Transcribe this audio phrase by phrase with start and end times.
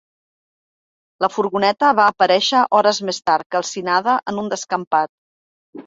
[1.25, 5.19] La furgoneta va aparèixer hores més tard calcinada en un descampat.